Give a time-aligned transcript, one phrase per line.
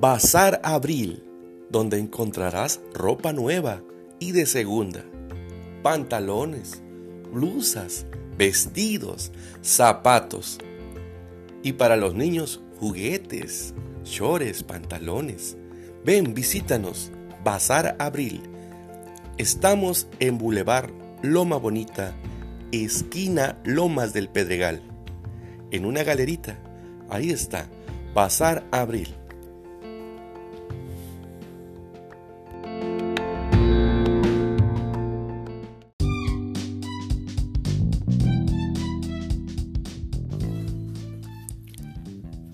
[0.00, 1.24] Bazar Abril,
[1.70, 3.82] donde encontrarás ropa nueva
[4.20, 5.04] y de segunda,
[5.82, 6.80] pantalones,
[7.32, 8.06] blusas,
[8.36, 10.60] vestidos, zapatos.
[11.64, 13.74] Y para los niños, juguetes,
[14.04, 15.56] shorts, pantalones.
[16.04, 17.10] Ven, visítanos,
[17.42, 18.42] Bazar Abril.
[19.36, 20.92] Estamos en Boulevard
[21.22, 22.14] Loma Bonita,
[22.70, 24.80] esquina Lomas del Pedregal.
[25.72, 26.56] En una galerita,
[27.10, 27.68] ahí está,
[28.14, 29.18] Bazar Abril.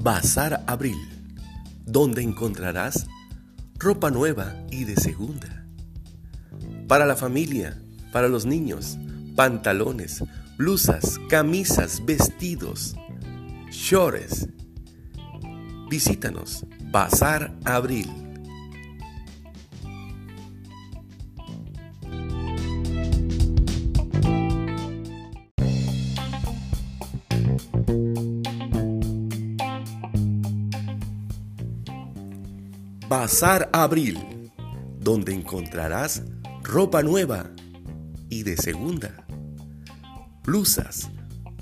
[0.00, 0.96] Bazar Abril,
[1.84, 3.08] donde encontrarás
[3.80, 5.66] ropa nueva y de segunda.
[6.86, 8.96] Para la familia, para los niños,
[9.34, 10.22] pantalones,
[10.56, 12.94] blusas, camisas, vestidos,
[13.72, 14.48] shorts.
[15.90, 18.27] Visítanos, Bazar Abril.
[33.08, 34.52] Bazar Abril,
[35.00, 36.24] donde encontrarás
[36.62, 37.50] ropa nueva
[38.28, 39.26] y de segunda,
[40.44, 41.08] blusas,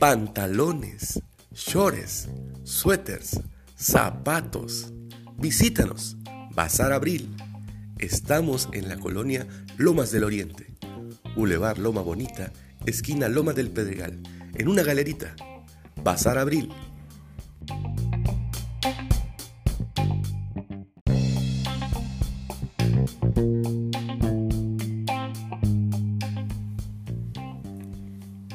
[0.01, 1.23] pantalones,
[1.53, 2.29] shorts,
[2.65, 3.41] suéteres,
[3.77, 4.93] zapatos.
[5.39, 6.17] Visítanos,
[6.53, 7.33] Bazar Abril.
[7.99, 10.75] Estamos en la colonia Lomas del Oriente,
[11.37, 12.53] Boulevard Loma Bonita,
[12.87, 14.21] esquina Loma del Pedregal,
[14.53, 15.37] en una galerita.
[16.03, 16.73] Bazar Abril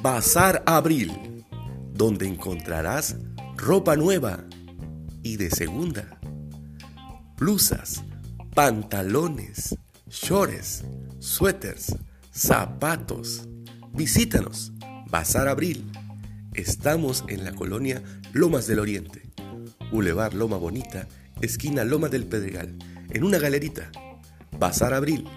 [0.02, 1.46] Bazar Abril,
[1.94, 3.18] donde encontrarás
[3.56, 4.44] ropa nueva
[5.22, 6.20] y de segunda,
[7.38, 8.04] blusas,
[8.56, 9.78] pantalones,
[10.08, 10.86] shorts,
[11.20, 11.96] suéteres,
[12.32, 13.48] zapatos.
[13.94, 14.74] Visítanos,
[15.12, 15.92] Bazar Abril.
[16.56, 18.02] Estamos en la colonia
[18.34, 19.30] Lomas del Oriente,
[19.92, 21.08] Boulevard Loma Bonita,
[21.42, 22.76] esquina Loma del Pedregal,
[23.12, 23.92] en una galerita.
[24.58, 25.30] Bazar Abril